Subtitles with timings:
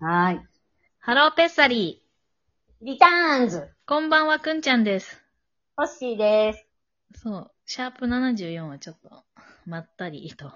[0.00, 0.40] はーい。
[1.00, 2.02] ハローペッサリ
[2.82, 3.58] リターンズ。
[3.58, 3.62] ー。
[3.86, 5.22] こんばんは、くんちゃんです。
[5.76, 6.66] ホッシーです。
[7.22, 9.24] そう、シャープ74はちょっと、
[9.64, 10.52] まったりと。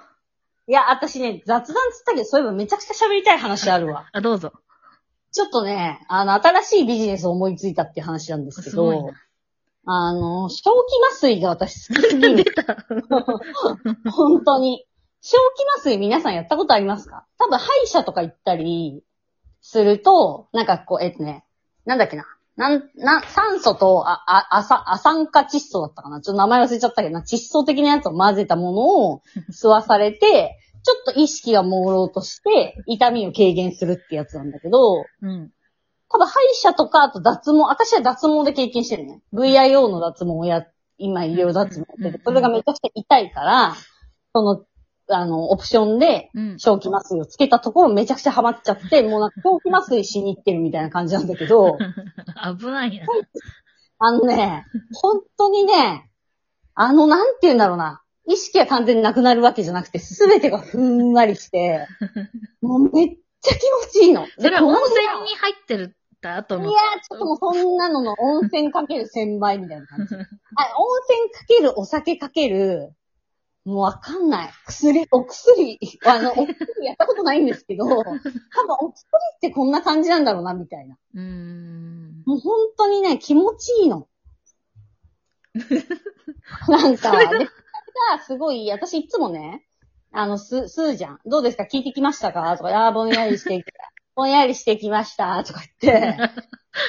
[0.67, 4.09] いや、私ね、雑談つったけど、そういえばめちゃくちゃ喋りたい話あるわ。
[4.13, 4.53] あ、どうぞ。
[5.33, 9.11] ちょっとね、あの、新しいビジネスを思いついたって話なんですけど
[9.87, 10.69] あの、笑気
[11.09, 12.45] 麻酔が私好きすぎる。
[14.11, 14.85] 本当に。
[15.23, 17.27] 正気麻酔皆さんやったことありますか？
[17.39, 19.03] 多分歯医者とか行ったり
[19.61, 21.45] すると、なんかこう、えっとね、
[21.85, 22.27] なんだっけな。
[22.57, 35.53] なん、な、酸素と、あ、あ、アサ、ア酸化窒素だったかなちょっと名前忘れちゃったけどな、窒素的なやつを混ぜたものを 吸わされて、ちょっと意識が朦朧として、痛みを軽減するってやつなんだけど、うん。
[36.11, 39.23] 多分歯医者とか、あと脱毛、私は脱毛で経験してるね。
[39.33, 40.67] VIO の脱毛をや、
[40.99, 43.75] 今医療脱毛ってて、それがめちゃくちゃ痛いから、
[44.35, 44.65] その、
[45.11, 46.59] あの、オプションで、うん。
[46.59, 51.79] 正気麻酔をつけたところめちゃくちゃハマっちゃって、 もうなんか正気麻酔しに行ってるみたいな感じなんだけど、
[52.59, 53.07] 危ないな。
[53.99, 56.11] あのね、本当にね、
[56.75, 58.03] あの、なんて言うんだろうな。
[58.27, 61.87] 意識が完全になくなるわけじゃなくて、すべてがふんわりして、
[62.63, 64.27] もうめっちゃ気持ちいいの。
[64.39, 70.15] それは温泉に入ってる後のいやー、ちょっともうそんなのの温泉かける1000倍みたいな感じ。
[70.15, 70.25] あ、温
[71.09, 72.93] 泉かけるお酒かける、
[73.71, 74.51] もうわかんない。
[74.67, 78.13] 薬、お薬、あの、 お薬やったことないんですけど、多分
[78.81, 79.05] お薬
[79.37, 80.97] ってこんな感じなんだろうな、みたいな。
[81.15, 82.23] うーん。
[82.27, 84.09] もう本当にね、気持ちいいの。
[86.69, 87.49] なんか、で、
[88.27, 89.65] すごい、私いつもね、
[90.13, 91.21] あの、す、吸うじゃん。
[91.27, 91.65] どうですか？
[91.65, 92.57] 聞いてきましたか？
[92.57, 93.65] とか、ああ、ぼんやりして。
[94.17, 95.43] ぼんやりしてきました。
[95.45, 96.17] とか言って。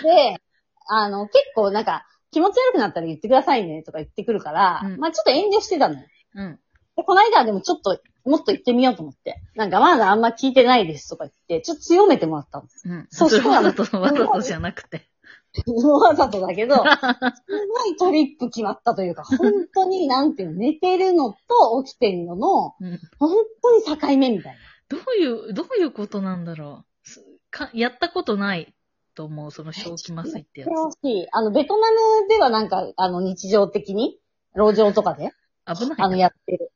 [0.03, 0.41] で、
[0.87, 6.05] あの、結構なんか、気持ち悪くなったら言ってくださいね、とか言ってくるから、うんまあちょっと遠慮してたのよ。
[6.35, 6.59] うん。
[7.01, 9.41] で、この間はでもちょっと、もっと言ってみようと思って。
[9.55, 12.67] なんかまだあんま聞いてないですとか言って、ちょっと強めてもらったの。
[12.85, 13.07] うん。
[13.09, 15.07] そしたらわざと、わざとじゃなくて。
[15.67, 19.37] わざとだけど、すごいトリップ決まったというか、本
[19.73, 22.99] 当に、なんていうの、寝てるのと起きてるのの、うん。
[23.19, 27.07] 本当に境目みたいどういう、どういうことなんだろう。
[27.07, 28.73] すかやったことない
[29.15, 30.71] と思う、その正気麻酔ってやな。
[30.71, 31.27] 恐ろしい。
[31.31, 34.19] あの、ベトナムではなんか、あの、日常的に、
[34.55, 35.31] 路上とかで、
[35.65, 35.79] つ。
[35.79, 36.17] 危ないあの、な。
[36.17, 36.71] やってる。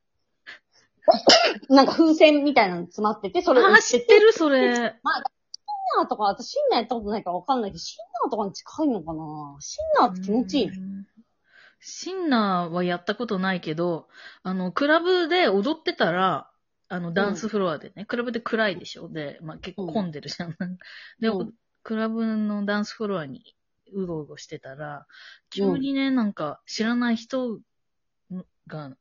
[1.70, 4.76] なんか風船みたいなの詰まってて、それをあー、知ってる、それ。
[4.76, 4.84] シン
[5.98, 9.58] ナーとか、私シンナーやったことないからわかんないけど、シンナーとかに近いのかな？
[9.60, 10.68] シンナーって気持ちいい。
[10.68, 11.06] うん
[11.88, 14.08] シンナーはやったことないけど、
[14.42, 16.50] あの、クラブで踊ってたら、
[16.88, 19.08] あの、ダンスフロアでね、クラブで暗いでしょ？
[19.08, 20.56] で、まあ、結構混んでるじゃん。
[21.20, 21.54] で、うん。
[21.84, 23.56] クラブのダンスフロアに
[23.94, 25.06] うろうろしてたら、
[25.52, 27.60] 急にね、なんか、知らない人
[28.66, 28.96] が、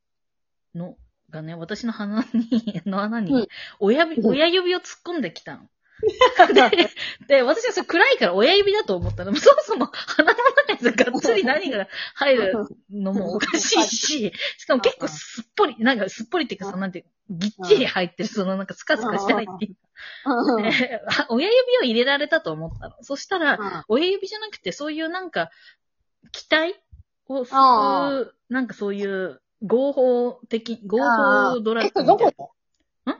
[0.75, 0.98] の、
[1.34, 3.47] がね、私の鼻に、 の穴にうん、
[3.81, 4.31] 親指、うん。
[4.31, 5.69] 親指を突っ込んできたの。
[6.53, 6.91] で、
[7.28, 12.53] で、私はそれ暗いから親指だと思ったら、そもそも鼻の中にさがっつり何が入る
[12.91, 19.77] のもおかしいし、しかも結構すっぽり、なんかすっぽりっていうかさ、なんていうぎっちり入ってる、そのなんかスカスカして入ってる。
[20.27, 20.62] うん。
[20.62, 22.97] で 親指を入れられたと思ったの。
[23.03, 25.51] そしたら、親指じゃなくて、そういうなんか、
[26.33, 26.75] 期待
[27.28, 32.53] を吸あう、なんかそういう合法的、合法ドラッグみたいこ
[33.04, 33.15] な。
[33.15, 33.16] ん？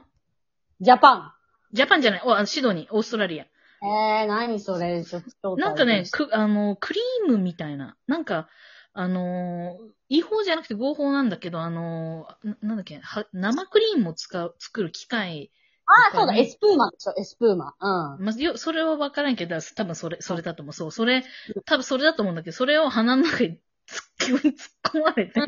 [0.81, 1.37] ジャパ
[1.73, 3.43] ジャパンじゃない、おあシドニー、オーストラリア。
[3.43, 3.47] ン。
[3.87, 5.57] えー、何それ、ちょっと。
[5.57, 7.97] なんかね、く、あの、クリームみたいな。
[8.07, 8.47] なんか、
[8.93, 15.51] あのー違法じゃなくて合法なんだけど、あのーななんだっけ、は生クリームを使う、作る機械。
[15.85, 17.73] ああ、そうだ、エスプーマでしょ、エスプーマ。
[17.79, 18.25] うん。
[18.25, 20.73] まあ、よ、それはわからんけど、多分それ、それだと思う。
[20.73, 21.23] そう、それ、
[21.65, 24.01] 多分それだと思うんだけど、それを鼻の中に突
[24.35, 25.39] っ込突っ込まれて、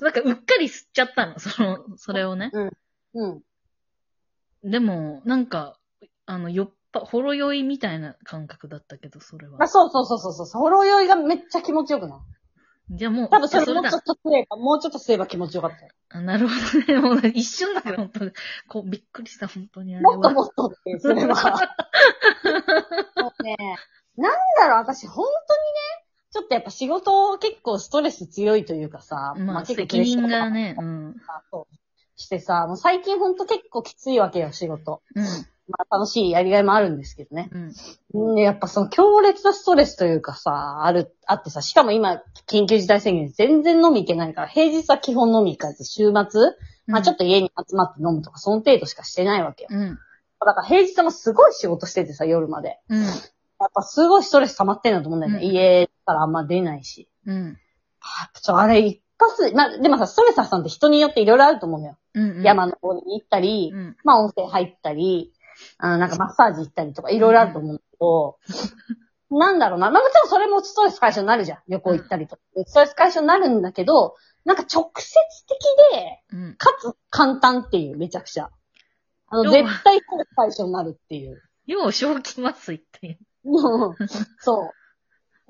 [0.00, 2.50] なんかうっかり吸っちゃったの、その、それをね。
[3.14, 3.42] うん。
[4.62, 5.78] でも、なんか、
[6.26, 9.68] あの、よっぱ、ほろ酔いみたいな感覚だったけど、それまあ、は。
[9.68, 10.46] そうそうそうそうそう。
[10.62, 12.18] ほろ酔いがめっちゃ気持ちよくない？
[12.90, 14.02] じゃあもう、多分それもうちょっ。
[14.02, 15.92] と吸えば、もうちょっと吸えば気持ちよかったよ。
[16.08, 17.00] あなるほどね。
[17.00, 18.32] もう一瞬だけど、本当に、
[18.66, 20.14] こう、びっくりした、本当にあれは。
[20.14, 21.34] もっともっとっていう、それは。
[23.20, 23.56] もうね、
[24.16, 25.97] なんだろう、私本当にね、
[26.30, 31.16] ちょっとやっぱ仕事結構ストレス強いというかさ、まあ、結構責任がね、うん。
[32.16, 35.02] してさ、もう最近ほんと結構きついわけよ、仕事。
[35.14, 35.24] うん。
[35.68, 37.50] まあ楽しいやりがいもあるんですけどね。
[38.12, 38.34] うん。
[38.36, 46.40] で、やっぱその強烈なストレスというかさ、ある、あってさ、しかも今、緊急事態宣言で全然飲み行けないから、平日は基本飲み行かず、週末、
[46.86, 49.68] まあちょっと家に集まって飲むとか、その程度しかしてないわけよ。
[49.70, 49.98] うん。
[50.40, 52.78] だから平日もすごい仕事しててさ、夜まで。
[52.88, 53.06] うん。
[53.60, 55.38] やっぱすごいストレス溜まってんだと思うんだよね。
[55.38, 57.08] うん家からあんま出ないし。
[57.26, 57.58] うん。
[58.00, 61.98] あちょ、あれ一発、まあ、でもさ、ストレス発散って人によっていろいろあると思うのよ。
[62.14, 62.42] うん。
[62.42, 63.96] 山の方に行ったり、うん。
[64.04, 65.32] まあ温泉入ったり、
[65.78, 68.38] あの、なんかマッサージ行ったりとか、いろいろあると思うんだけど、
[69.30, 69.90] なんだろうな。
[69.90, 71.58] まあもちろんそれもストレス解消になるじゃん。
[71.68, 72.42] 旅行行ったりとか。
[72.66, 74.14] ストレス解消になるんだけど、
[74.44, 75.12] なんか直接
[75.46, 75.58] 的
[75.92, 76.56] で、うん。
[76.56, 78.50] かつ簡単っていう、めちゃくちゃ。
[79.28, 81.42] あの、絶対ストレス解消になるっていう。
[81.66, 83.18] 要は正気麻酔ってい
[83.48, 83.96] う。
[83.98, 84.08] うん
[84.38, 84.70] そ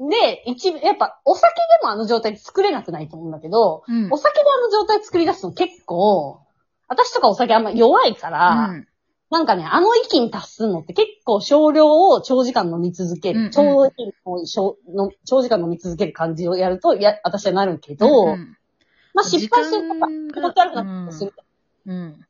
[0.01, 0.09] う。
[0.11, 6.41] で、一部、やっぱ、お酒でもあの状態で作れなくないと思うんだけど、うんお酒であの状態作り出すの結構、
[6.87, 8.89] 私とかお酒あんま弱いから、うん
[9.31, 13.41] なんかね、あの域に達するのって結構少量を長時間飲み続ける。
[13.41, 14.77] うんうん長
[15.27, 18.57] 長時間飲み続ける感じをやると、や、私はなるけど、うん
[19.13, 21.35] まあ失敗するとか、気持ち悪くなったりする。
[21.87, 22.25] うん。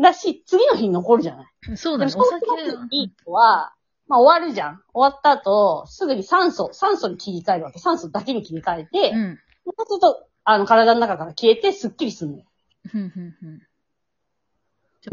[0.00, 1.76] だし、次の日に残るじゃない。
[1.76, 2.12] そうだね。
[2.16, 2.46] お酒
[2.92, 3.72] いい人は、
[4.08, 4.82] まあ終わるじゃん。
[4.92, 7.78] 終わった後、すぐに酸素、酸素に切り替えるわけ。
[7.78, 9.38] 酸素だけに切り替えて、うん。
[9.64, 12.44] そうすると、あの、体の中から消えて、スッキリするのよ。
[12.86, 13.62] ふんふんふん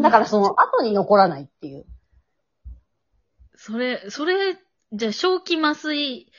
[0.02, 1.86] だから、その、後に残らないっていう。
[3.56, 4.58] それ、それ、
[4.94, 6.32] じゃあ、正気麻酔、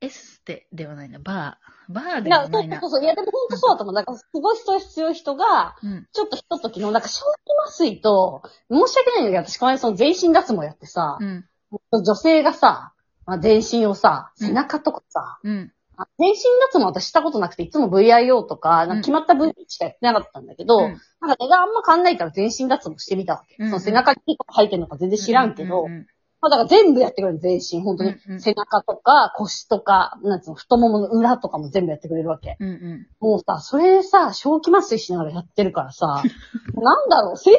[0.00, 1.92] エステではないな、バー。
[1.92, 2.90] バーではないなうそう。
[2.90, 3.04] そう。
[3.04, 3.94] いや、でも本当そうだと思う。
[3.94, 6.08] だから、すごいストレス強い人が、うん。
[6.12, 11.44] ちょっとひとときの、なんか、正気麻酔と、申し訳ないんだけど、私、この間その全身脱毛やってさ、うん。
[11.92, 12.92] 女性がさ、
[13.26, 15.72] まあ、全身をさ、うん背中とかさ、うん。
[15.96, 16.36] あ全身
[16.72, 23.56] 脱毛私したことなくて、いつも VIO とか、なんか決まった部位しかやってなかったんだけど、うんなんか値段あんま変わんないから全身脱毛してみたわけ。
[23.58, 26.06] うんその背中に毛とか生えてるのか全然知らんけど、うんうん
[26.42, 28.10] まあだから全部やってくれる全身、本当に。
[28.10, 32.56] うんうん背中とか腰とか、なんつうの、太ももの裏とかも全部やってくれるわけ。
[32.58, 33.06] うんうん。
[33.20, 36.06] もうさ、それでさ、正気麻酔しながらやってるからさ、
[36.74, 37.58] なんだろう、性感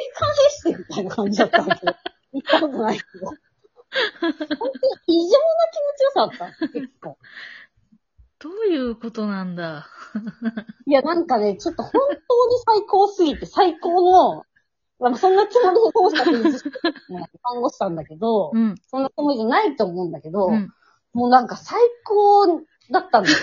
[0.50, 1.92] ステみたいな感じだったわけど。
[2.34, 3.26] 行ったことないけど。
[3.26, 3.36] 本
[4.20, 4.72] 当に
[5.06, 7.16] 異常な気持ちよさだった、結構。
[8.40, 9.86] どういうことなんだ。
[10.86, 14.44] いや、なんかね、ちょっと本当に最高すぎて、最高の、
[15.00, 18.74] まあそんなつもりでこうしたって言って看護師さんだけど、うん。
[18.88, 20.72] そんなつもりじゃないと思うんだけど、うん。
[21.12, 23.36] もうなんか最高だったんだよ。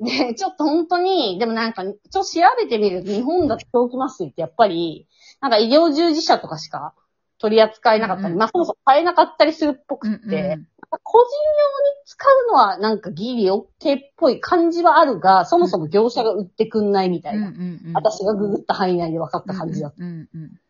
[0.00, 5.06] で、 ちょっと本当に、でもなんか、ちょっと調べてみると、日本だと狂気麻酔ってやっぱり、
[5.40, 6.94] なんか医療従事者とかしか
[7.38, 10.68] 取り扱えなかったり、うんまあそもそも買えなかったりするっぽくうんって、うん
[11.02, 17.48] 個人用に使うのはなんかギリ OK っぽい感じはあるが、そもそも業者が売ってくんないみたいな。
[17.48, 20.04] うんうんうん私がググった範囲内で分かった感じだった。
[20.04, 20.60] うんうん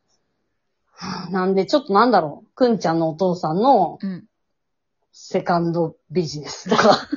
[1.30, 4.10] なんで、ちょっとなんだろう、くんちゃんのお父さんのうん。
[4.10, 4.24] うん。
[5.16, 7.08] セカンドビジネスとか。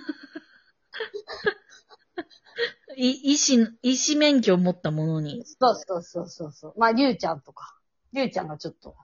[2.96, 5.44] い、医師、医師免許を持った者に。
[5.46, 6.74] そうそうそうそうそう。
[6.78, 7.76] まあ、りゅうちゃんとか。
[8.14, 8.96] りゅうちゃんがちょっと。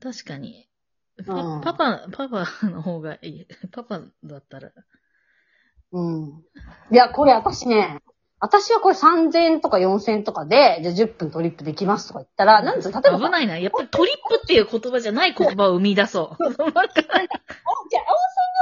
[0.00, 0.68] 確かに。
[1.16, 3.46] うんパパ、パパの方がいい。
[3.70, 4.72] パパだったら。
[5.92, 6.42] うん。
[6.90, 8.00] いや、これ私ね、
[8.40, 13.58] 私はこれ3000円とか4000円とかで、じゃあ10分トリップできますとか言ったら、なんつうの、例えばさ危ないな。
[13.58, 16.44] やっぱりトリップっていう言葉じゃない言葉を生み出そう。
[16.44, 17.04] じゃあ、温泉旅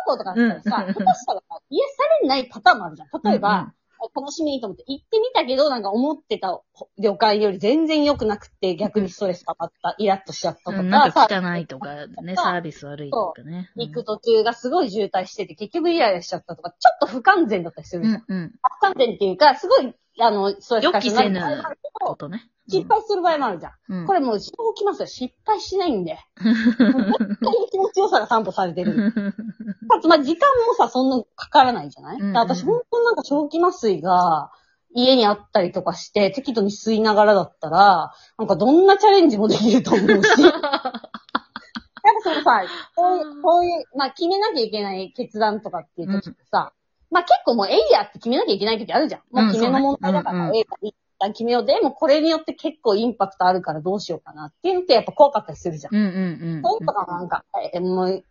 [0.06, 3.08] 行とかだったらさ、うん下手したらさ、癒されないパターンもあるじゃん。
[3.24, 3.72] 例えば、
[4.14, 6.60] 楽しみにと思って行ってみたけど、なんか思ってた
[6.98, 13.70] 旅館より全然良くなくて、逆にストレスかかった、イラッとしちゃったとか、うんなんかさ汚いとかね、サービス悪いとかね。
[13.76, 18.24] 行く途中がすごい渋滞してて、結局イライラしちゃったとか、ちょっと不完全だったりするじゃん。
[18.26, 18.52] うんうん。
[18.78, 22.51] 不完全っていうか、すごい、あの、ストレス解消になる場合もあるけどことね。
[22.72, 23.72] 失敗する場合もあるじゃん。
[24.00, 24.06] うん。
[24.06, 25.06] これもう、そうきますよ。
[25.06, 26.18] 失敗しないんで。
[26.38, 29.12] 絶対に気持ちよさが担保されてる。
[29.88, 34.50] かつ、まあ、時間もさ、そんなかからないじゃない、うんうん私、本当になんか、正気麻酔が、
[34.94, 40.42] 家にあったりとかして、適度に吸いながらだったら、なんかどんなチャレンジもできると思うし。
[40.42, 42.62] なんかそのさ、
[42.96, 46.72] こういう、こういう、まあ決めなきゃいけない決断とかっていう時ってさ、
[47.10, 49.20] まあ結構もうえいやって決めなきゃいけない時あるじゃん。
[49.30, 50.76] もう決めの問題だから、ええか
[51.22, 51.64] 一旦決めよう。
[51.64, 55.94] でもこれによって結構インパクトあるからどうしようかなっていうのってやっぱ怖かったりするじゃん。
[55.94, 56.10] うんうんう
[56.58, 56.62] ん。
[56.62, 58.24] そういうのとかもなんか、え、もう、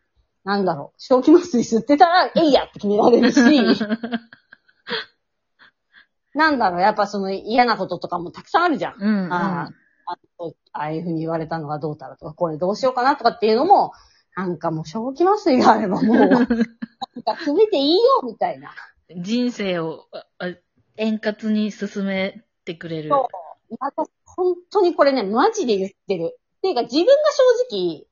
[0.44, 3.40] なんだろう、正気麻酔吸ってたら、えいやって決められるし、
[6.34, 8.96] なんだろう、やっぱその嫌なこととかもたくさんあるじゃん。
[9.00, 9.34] うんうん。
[9.34, 9.70] ああ
[10.14, 13.94] あとああいうふうに言われたのがどうたらとか、これどうしようかなとかっていうのも、
[14.36, 16.58] なんかもう正気麻酔があればもう、なんか
[17.38, 18.72] 決めていいよ、みたいな。
[19.16, 20.08] 人生を
[20.98, 23.10] 円滑に進めてくれる。
[23.10, 23.30] そ
[23.72, 23.76] う。
[23.80, 26.38] 私、本当にこれね、マジで言ってる。
[26.58, 27.12] っていうか、自分が
[27.70, 28.06] 正直、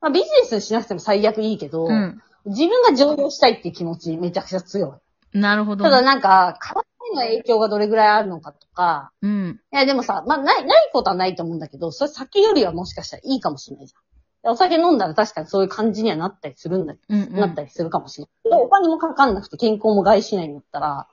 [0.00, 2.22] まあ、ビジネスにしなくても最悪いいけど、うん。
[2.46, 5.00] 自分が上場したいっていう気持ちめちゃくちゃ強
[5.34, 5.38] い。
[5.38, 5.84] なるほど。
[5.84, 9.60] ただなんか、体への影響がどれぐらいあるのかとか、うん。
[9.72, 14.52] いやでもさ、まあ、ない、ないことはないと思うんだけど、それ酒よりはもしかしたらいいかもしれないじゃん。
[14.52, 18.60] お酒飲んだら確かにそういう感じにはなったりするんだけうん、ど、なったりするかもしれない。
[18.60, 21.08] お金もかかんなくて健康も害しないんだったら、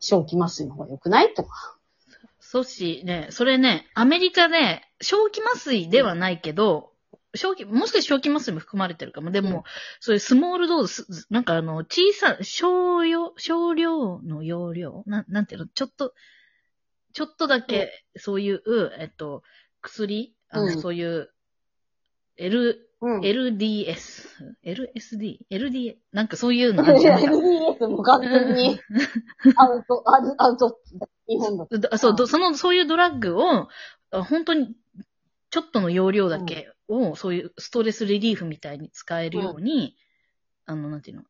[0.00, 1.77] 正気麻酔の方が良くないとか。
[2.50, 6.94] そうし、ね、それね、アメリカで、正気麻酔ではないけど、
[7.36, 9.30] 正気、もしかして正気麻酔も含まれてるかも。
[9.30, 9.62] でも、うん。
[10.00, 15.02] そういうスモールドーズ、なんかあの、小さ、少量、少量の容量？
[15.04, 16.14] なん、なんていうの、ちょっと、
[17.12, 18.62] ちょっとだけ、そういう、
[18.98, 19.42] えっと、
[19.82, 20.80] 薬、あの、うん。
[20.80, 21.30] そういう、
[22.38, 23.20] L、うん。
[23.20, 27.22] LDS、LSD、LD、なんかそういうのあるじゃん。
[27.22, 28.80] LDS も完全に。
[29.56, 30.78] アウト、アウト、アウト、
[31.28, 33.68] 日本だそう、どその、そういうドラッグを、
[34.10, 34.74] あ本当に、
[35.50, 39.96] ちょっとの容量だけを、そういうストレスリリーフみたいに使えるように、
[40.66, 41.24] あの、なんていうの、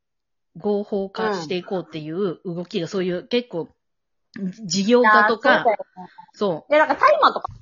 [0.56, 3.68] 合法化していこうっていう動きが、そういう結構、
[4.64, 5.78] 事業家とかそうね。
[6.32, 7.52] そう、で、なんかタイマーとか、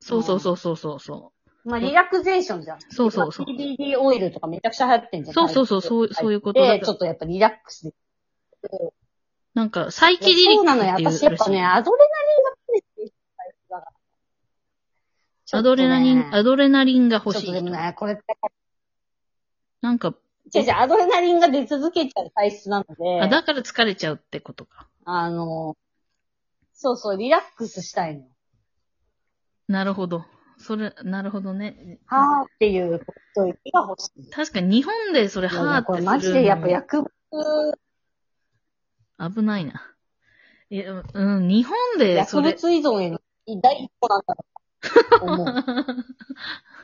[0.00, 1.00] そうそうそうそうそう。
[1.00, 1.32] そ
[1.64, 2.80] まあリラクゼーションじゃん。
[2.90, 5.34] そうそうそう今 CBD オイルとかめちゃくちゃ流行ってんじゃん。
[5.34, 7.94] そうそうそうそうそういうことだで、ちょっとやっぱリラックスで。
[8.68, 8.92] う。
[9.54, 10.92] なんか、サイキデリッそうなのよ。
[10.94, 13.84] 私やっぱね、アドレナリンが増えてるタイプだか
[15.52, 15.58] ら。
[15.58, 17.44] アドレナリン、アドドレナリンが欲ちょっ。
[17.44, 18.22] とでもね、これって、
[19.80, 20.14] なんか、
[20.54, 24.88] 違う違う、アドレナリンが出続けちゃう体質なので、あ、だから疲れちゃうってことか。
[25.04, 25.76] あの、
[26.72, 28.24] そうそう、リラックスしたいの。
[29.66, 30.24] なるほど。
[30.60, 31.98] それ、なるほどね。
[32.06, 33.48] はーっていうことが
[33.88, 34.30] 欲しい。
[34.30, 37.78] 確かに日本でそれいやハーってこれマジでやっぱ薬物、
[39.18, 39.96] 危ないな。
[40.68, 43.20] いや、うん、日本でそ薬れ、物依存への
[43.62, 44.36] 第一歩なんだ
[45.18, 45.46] と思う。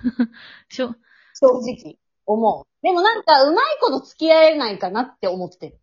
[0.69, 0.95] しょ、
[1.35, 1.99] 正直。
[2.25, 2.67] 思う。
[2.83, 5.81] でもなんか、うまいこと付き合えないかなって思ってる。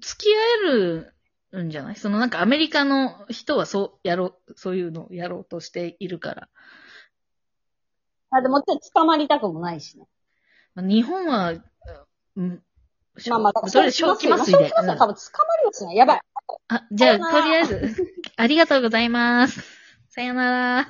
[0.00, 1.14] 付き合える
[1.60, 1.96] んじゃない？
[1.96, 6.48] そのなんかアメリカの人はそうやろう、そういうのをやろうとしているから。
[8.30, 10.06] あ、でも捕まりたくもないしね。
[10.74, 11.52] まあ日本は、
[12.36, 12.62] うん、
[13.28, 14.52] まあまあ、それ正気麻酔で。
[14.52, 15.96] 正気麻酔は多分捕まりはしない。
[15.96, 16.20] やばい。
[16.68, 19.62] あ、じゃあ、さよならとりあえず、ありがとうございます。
[20.08, 20.88] さよなら。